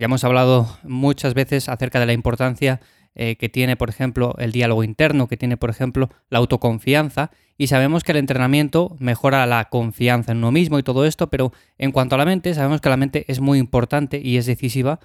[0.00, 2.80] Ya hemos hablado muchas veces acerca de la importancia
[3.14, 7.66] eh, que tiene, por ejemplo, el diálogo interno, que tiene, por ejemplo, la autoconfianza, y
[7.66, 11.92] sabemos que el entrenamiento mejora la confianza en uno mismo y todo esto, pero en
[11.92, 15.00] cuanto a la mente, sabemos que la mente es muy importante y es decisiva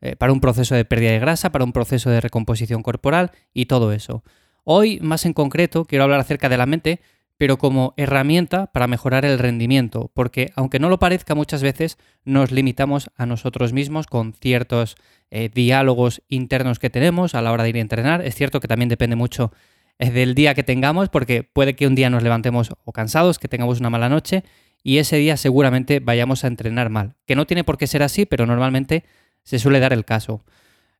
[0.00, 3.66] eh, para un proceso de pérdida de grasa, para un proceso de recomposición corporal y
[3.66, 4.24] todo eso.
[4.64, 7.02] Hoy, más en concreto, quiero hablar acerca de la mente,
[7.38, 12.50] pero como herramienta para mejorar el rendimiento, porque aunque no lo parezca muchas veces, nos
[12.50, 14.96] limitamos a nosotros mismos con ciertos
[15.30, 18.22] eh, diálogos internos que tenemos a la hora de ir a entrenar.
[18.22, 19.52] Es cierto que también depende mucho
[20.00, 23.46] eh, del día que tengamos, porque puede que un día nos levantemos o cansados, que
[23.46, 24.42] tengamos una mala noche,
[24.82, 27.14] y ese día seguramente vayamos a entrenar mal.
[27.24, 29.04] Que no tiene por qué ser así, pero normalmente
[29.44, 30.44] se suele dar el caso.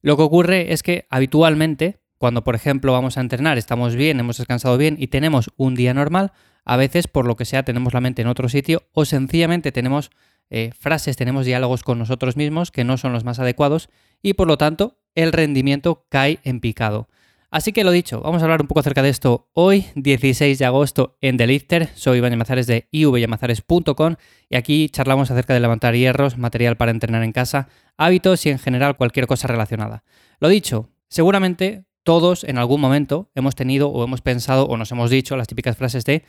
[0.02, 4.38] Lo que ocurre es que habitualmente cuando, por ejemplo, vamos a entrenar, estamos bien, hemos
[4.38, 6.32] descansado bien y tenemos un día normal,
[6.64, 10.10] a veces, por lo que sea, tenemos la mente en otro sitio o sencillamente tenemos
[10.50, 13.88] eh, frases, tenemos diálogos con nosotros mismos que no son los más adecuados
[14.22, 17.08] y por lo tanto el rendimiento cae en picado.
[17.50, 20.64] Así que lo dicho, vamos a hablar un poco acerca de esto hoy, 16 de
[20.66, 21.88] agosto, en The Lifter.
[21.94, 24.16] Soy Iván Yamazares de ivyamazares.com
[24.50, 28.58] y aquí charlamos acerca de levantar hierros, material para entrenar en casa, hábitos y en
[28.58, 30.04] general cualquier cosa relacionada.
[30.40, 35.10] Lo dicho, seguramente todos en algún momento hemos tenido o hemos pensado o nos hemos
[35.10, 36.24] dicho las típicas frases de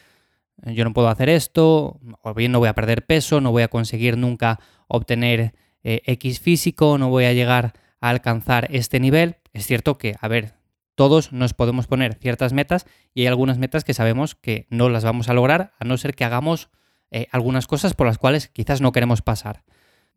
[0.66, 3.70] yo no puedo hacer esto, o bien no voy a perder peso, no voy a
[3.70, 5.54] conseguir nunca obtener
[5.86, 9.38] eh, X físico, no voy a llegar a alcanzar este nivel.
[9.54, 10.56] Es cierto que, a ver,
[10.96, 15.06] todos nos podemos poner ciertas metas y hay algunas metas que sabemos que no las
[15.06, 16.68] vamos a lograr a no ser que hagamos
[17.10, 19.64] eh, algunas cosas por las cuales quizás no queremos pasar.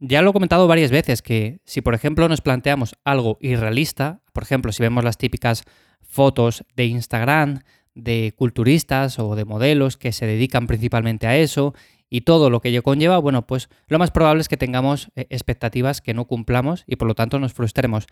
[0.05, 4.43] Ya lo he comentado varias veces que si por ejemplo nos planteamos algo irrealista, por
[4.43, 5.63] ejemplo si vemos las típicas
[6.01, 7.61] fotos de Instagram
[7.95, 11.73] de culturistas o de modelos que se dedican principalmente a eso
[12.11, 15.29] y todo lo que ello conlleva, bueno, pues lo más probable es que tengamos eh,
[15.31, 18.07] expectativas que no cumplamos y por lo tanto nos frustremos.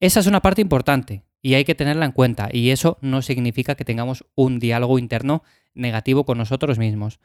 [0.00, 3.76] Esa es una parte importante y hay que tenerla en cuenta y eso no significa
[3.76, 7.20] que tengamos un diálogo interno negativo con nosotros mismos.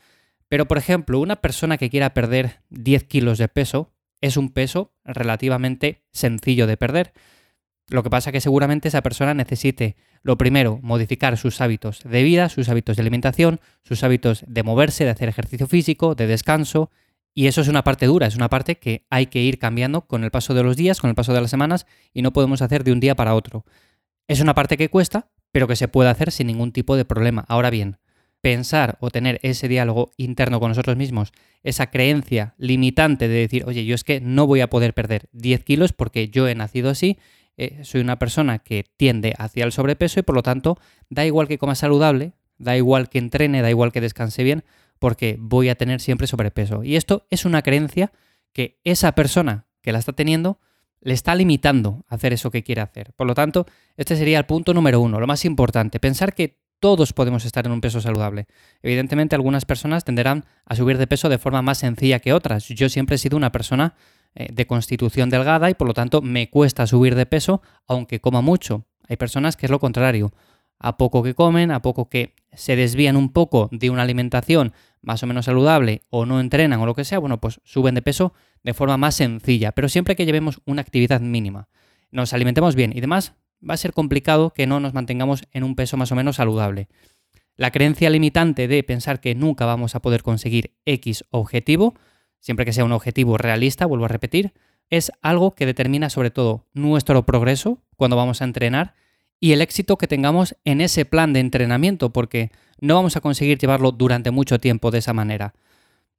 [0.48, 4.94] Pero por ejemplo, una persona que quiera perder 10 kilos de peso, es un peso
[5.04, 7.14] relativamente sencillo de perder.
[7.88, 12.24] Lo que pasa es que seguramente esa persona necesite, lo primero, modificar sus hábitos de
[12.24, 16.90] vida, sus hábitos de alimentación, sus hábitos de moverse, de hacer ejercicio físico, de descanso.
[17.34, 20.24] Y eso es una parte dura, es una parte que hay que ir cambiando con
[20.24, 22.84] el paso de los días, con el paso de las semanas, y no podemos hacer
[22.84, 23.66] de un día para otro.
[24.28, 27.46] Es una parte que cuesta, pero que se puede hacer sin ningún tipo de problema.
[27.48, 27.98] Ahora bien,
[28.42, 31.32] pensar o tener ese diálogo interno con nosotros mismos,
[31.64, 35.64] esa creencia limitante de decir, oye, yo es que no voy a poder perder 10
[35.64, 37.18] kilos porque yo he nacido así,
[37.58, 41.48] eh, soy una persona que tiende hacia el sobrepeso y por lo tanto da igual
[41.48, 44.64] que coma saludable, da igual que entrene, da igual que descanse bien,
[44.98, 46.84] porque voy a tener siempre sobrepeso.
[46.84, 48.12] Y esto es una creencia
[48.54, 50.60] que esa persona que la está teniendo
[51.02, 53.14] le está limitando a hacer eso que quiere hacer.
[53.14, 53.66] Por lo tanto,
[53.98, 57.72] este sería el punto número uno, lo más importante, pensar que todos podemos estar en
[57.72, 58.48] un peso saludable.
[58.82, 62.68] Evidentemente algunas personas tenderán a subir de peso de forma más sencilla que otras.
[62.68, 63.94] Yo siempre he sido una persona
[64.34, 68.42] eh, de constitución delgada y por lo tanto me cuesta subir de peso aunque coma
[68.42, 68.86] mucho.
[69.08, 70.34] Hay personas que es lo contrario.
[70.80, 75.22] A poco que comen, a poco que se desvían un poco de una alimentación más
[75.22, 78.34] o menos saludable o no entrenan o lo que sea, bueno, pues suben de peso
[78.64, 81.70] de forma más sencilla, pero siempre que llevemos una actividad mínima.
[82.10, 83.36] Nos alimentemos bien y demás,
[83.68, 86.88] va a ser complicado que no nos mantengamos en un peso más o menos saludable.
[87.56, 91.96] La creencia limitante de pensar que nunca vamos a poder conseguir X objetivo,
[92.40, 94.54] siempre que sea un objetivo realista, vuelvo a repetir,
[94.90, 98.96] es algo que determina sobre todo nuestro progreso cuando vamos a entrenar
[99.40, 103.58] y el éxito que tengamos en ese plan de entrenamiento, porque no vamos a conseguir
[103.58, 105.56] llevarlo durante mucho tiempo de esa manera.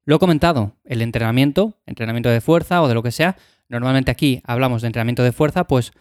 [0.05, 3.37] Lo he comentado, el entrenamiento, entrenamiento de fuerza o de lo que sea,
[3.69, 5.93] normalmente aquí hablamos de entrenamiento de fuerza, pues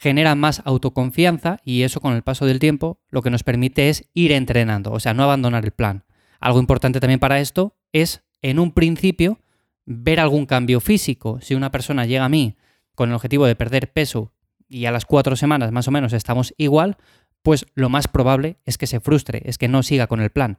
[0.00, 4.08] genera más autoconfianza y eso con el paso del tiempo lo que nos permite es
[4.14, 6.04] ir entrenando, o sea, no abandonar el plan.
[6.40, 9.40] Algo importante también para esto es, en un principio,
[9.84, 11.38] ver algún cambio físico.
[11.42, 12.56] Si una persona llega a mí
[12.94, 14.32] con el objetivo de perder peso
[14.68, 16.96] y a las cuatro semanas más o menos estamos igual,
[17.42, 20.58] pues lo más probable es que se frustre, es que no siga con el plan.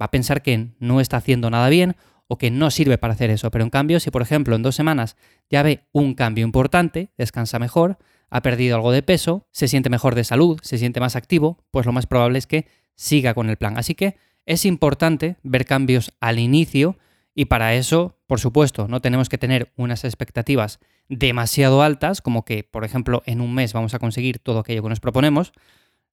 [0.00, 1.94] Va a pensar que no está haciendo nada bien
[2.26, 3.52] o que no sirve para hacer eso.
[3.52, 5.16] Pero en cambio, si por ejemplo en dos semanas
[5.48, 7.98] ya ve un cambio importante, descansa mejor,
[8.32, 11.84] ha perdido algo de peso, se siente mejor de salud, se siente más activo, pues
[11.84, 13.76] lo más probable es que siga con el plan.
[13.76, 16.96] Así que es importante ver cambios al inicio
[17.34, 20.80] y para eso, por supuesto, no tenemos que tener unas expectativas
[21.10, 24.88] demasiado altas, como que, por ejemplo, en un mes vamos a conseguir todo aquello que
[24.88, 25.52] nos proponemos.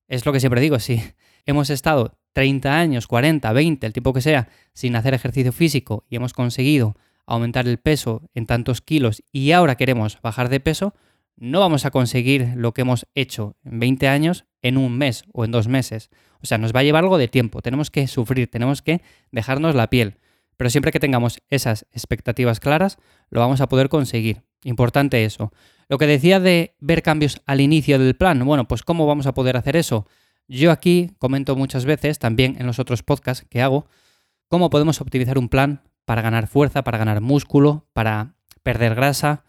[0.09, 1.01] Es lo que siempre digo, si
[1.45, 6.17] hemos estado 30 años, 40, 20, el tiempo que sea, sin hacer ejercicio físico y
[6.17, 10.93] hemos conseguido aumentar el peso en tantos kilos y ahora queremos bajar de peso,
[11.39, 15.45] no vamos a conseguir lo que hemos hecho en 20 años en un mes o
[15.45, 16.09] en dos meses.
[16.41, 19.01] O sea, nos va a llevar algo de tiempo, tenemos que sufrir, tenemos que
[19.31, 20.17] dejarnos la piel.
[20.57, 22.97] Pero siempre que tengamos esas expectativas claras,
[23.29, 24.43] lo vamos a poder conseguir.
[24.63, 25.53] Importante eso.
[25.87, 29.33] Lo que decía de ver cambios al inicio del plan, bueno, pues ¿cómo vamos a
[29.33, 30.05] poder hacer eso?
[30.49, 33.87] Yo aquí comento muchas veces, también en los otros podcasts que hago,
[34.49, 39.45] cómo podemos optimizar un plan para ganar fuerza, para ganar músculo, para perder grasa,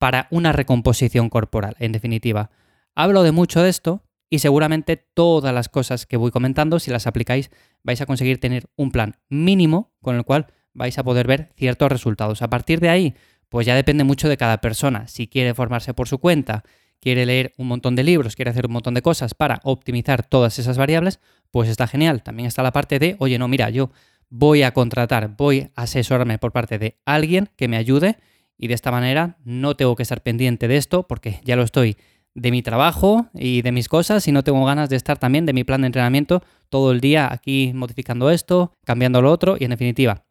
[0.00, 2.50] para una recomposición corporal, en definitiva.
[2.94, 7.06] Hablo de mucho de esto y seguramente todas las cosas que voy comentando, si las
[7.06, 7.50] aplicáis,
[7.82, 11.92] vais a conseguir tener un plan mínimo con el cual vais a poder ver ciertos
[11.92, 12.40] resultados.
[12.40, 13.14] A partir de ahí,
[13.50, 15.06] pues ya depende mucho de cada persona.
[15.06, 16.64] Si quiere formarse por su cuenta,
[16.98, 20.58] quiere leer un montón de libros, quiere hacer un montón de cosas para optimizar todas
[20.58, 21.20] esas variables,
[21.50, 22.22] pues está genial.
[22.22, 23.90] También está la parte de, oye, no, mira, yo
[24.30, 28.16] voy a contratar, voy a asesorarme por parte de alguien que me ayude
[28.60, 31.96] y de esta manera no tengo que estar pendiente de esto porque ya lo estoy
[32.34, 35.54] de mi trabajo y de mis cosas y no tengo ganas de estar también de
[35.54, 39.70] mi plan de entrenamiento todo el día aquí modificando esto, cambiando lo otro y en
[39.70, 40.24] definitiva,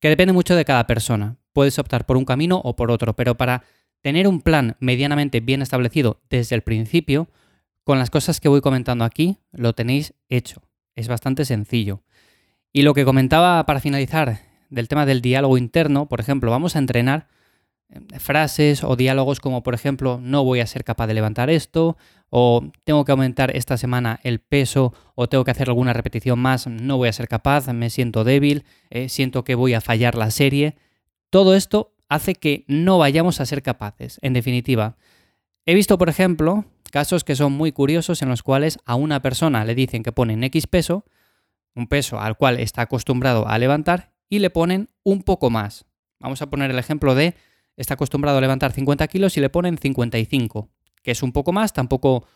[0.00, 1.36] que depende mucho de cada persona.
[1.52, 3.62] Puedes optar por un camino o por otro, pero para
[4.02, 7.28] tener un plan medianamente bien establecido desde el principio,
[7.84, 10.60] con las cosas que voy comentando aquí, lo tenéis hecho.
[10.96, 12.02] Es bastante sencillo.
[12.72, 14.40] Y lo que comentaba para finalizar
[14.70, 17.28] del tema del diálogo interno, por ejemplo, vamos a entrenar
[18.18, 21.96] frases o diálogos como por ejemplo no voy a ser capaz de levantar esto
[22.36, 26.66] o tengo que aumentar esta semana el peso o tengo que hacer alguna repetición más,
[26.66, 30.32] no voy a ser capaz, me siento débil, eh, siento que voy a fallar la
[30.32, 30.76] serie.
[31.30, 34.18] Todo esto hace que no vayamos a ser capaces.
[34.20, 34.96] En definitiva,
[35.64, 39.64] he visto por ejemplo casos que son muy curiosos en los cuales a una persona
[39.64, 41.04] le dicen que ponen X peso,
[41.76, 45.86] un peso al cual está acostumbrado a levantar y le ponen un poco más.
[46.18, 47.36] Vamos a poner el ejemplo de
[47.76, 50.70] está acostumbrado a levantar 50 kilos y le ponen 55,
[51.02, 52.26] que es un poco más, tampoco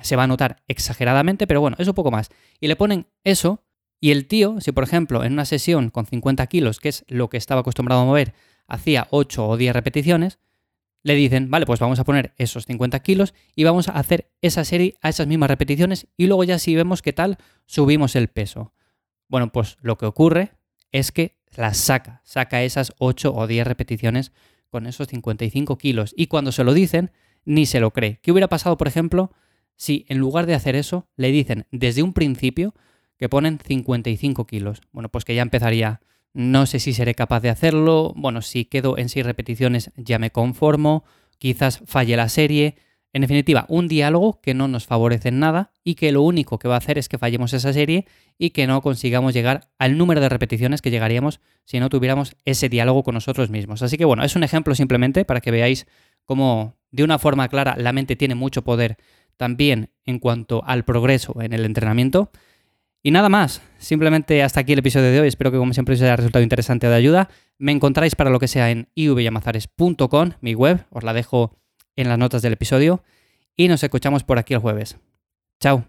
[0.00, 2.30] se va a notar exageradamente, pero bueno, es un poco más.
[2.60, 3.64] Y le ponen eso
[4.00, 7.28] y el tío, si por ejemplo en una sesión con 50 kilos, que es lo
[7.28, 8.34] que estaba acostumbrado a mover,
[8.66, 10.38] hacía 8 o 10 repeticiones,
[11.02, 14.64] le dicen, vale, pues vamos a poner esos 50 kilos y vamos a hacer esa
[14.64, 18.72] serie a esas mismas repeticiones y luego ya si vemos qué tal, subimos el peso.
[19.28, 20.52] Bueno, pues lo que ocurre
[20.92, 24.32] es que las saca, saca esas 8 o 10 repeticiones
[24.70, 26.14] con esos 55 kilos.
[26.16, 27.10] Y cuando se lo dicen,
[27.44, 28.18] ni se lo cree.
[28.22, 29.32] ¿Qué hubiera pasado, por ejemplo,
[29.76, 32.74] si en lugar de hacer eso, le dicen desde un principio
[33.16, 34.82] que ponen 55 kilos?
[34.92, 36.00] Bueno, pues que ya empezaría.
[36.34, 38.12] No sé si seré capaz de hacerlo.
[38.16, 41.04] Bueno, si quedo en 6 repeticiones ya me conformo.
[41.38, 42.76] Quizás falle la serie.
[43.18, 46.68] En definitiva, un diálogo que no nos favorece en nada y que lo único que
[46.68, 48.06] va a hacer es que fallemos esa serie
[48.38, 52.68] y que no consigamos llegar al número de repeticiones que llegaríamos si no tuviéramos ese
[52.68, 53.82] diálogo con nosotros mismos.
[53.82, 55.88] Así que bueno, es un ejemplo simplemente para que veáis
[56.26, 58.98] cómo de una forma clara la mente tiene mucho poder
[59.36, 62.30] también en cuanto al progreso en el entrenamiento.
[63.02, 65.26] Y nada más, simplemente hasta aquí el episodio de hoy.
[65.26, 67.30] Espero que como siempre os haya resultado interesante o de ayuda.
[67.58, 71.58] Me encontráis para lo que sea en ivyamazares.com, mi web, os la dejo
[71.98, 73.02] en las notas del episodio
[73.56, 74.98] y nos escuchamos por aquí el jueves.
[75.60, 75.84] Chao.